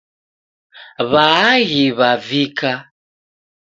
Waaghi 1.11 1.85
wavika 1.97 2.71